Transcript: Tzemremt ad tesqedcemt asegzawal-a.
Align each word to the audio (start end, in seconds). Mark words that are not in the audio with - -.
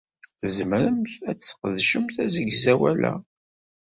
Tzemremt 0.41 1.13
ad 1.29 1.37
tesqedcemt 1.39 2.15
asegzawal-a. 2.25 3.13